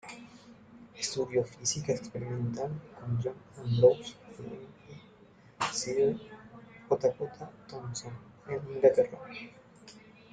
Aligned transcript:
Estudió 0.97 1.43
física 1.43 1.91
experimental 1.91 2.71
con 2.99 3.21
John 3.21 3.35
Ambrose 3.59 4.15
Fleming 4.35 4.65
y 4.89 5.75
Sir 5.75 6.19
J. 6.89 7.13
J. 7.19 7.51
Thomson 7.67 8.13
en 8.47 8.71
Inglaterra. 8.77 9.19